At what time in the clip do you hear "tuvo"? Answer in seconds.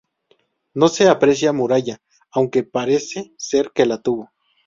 4.01-4.31